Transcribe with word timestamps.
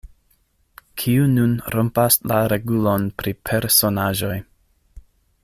"Kiu 1.01 1.27
nun 1.33 1.53
rompas 1.75 2.17
la 2.31 2.41
regulon 2.55 3.07
pri 3.21 3.35
personaĵoj?" 3.51 4.33